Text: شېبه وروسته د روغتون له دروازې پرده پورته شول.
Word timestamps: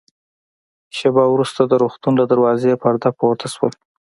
شېبه 0.97 1.23
وروسته 1.29 1.61
د 1.65 1.73
روغتون 1.81 2.13
له 2.21 2.25
دروازې 2.31 2.79
پرده 2.81 3.09
پورته 3.19 3.47
شول. 3.53 3.73